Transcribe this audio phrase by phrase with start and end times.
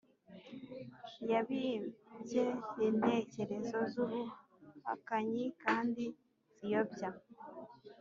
[1.31, 2.43] yabibye
[2.87, 6.03] intekerezo z’ubuhakanyi kandi
[6.55, 7.09] ziyobya